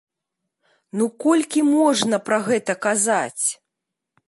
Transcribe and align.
Ну 0.99 1.07
колькі 1.25 1.61
можна 1.77 2.21
пра 2.31 2.41
гэта 2.49 2.77
казаць? 2.89 3.45